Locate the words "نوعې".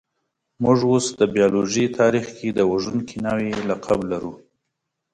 3.25-3.51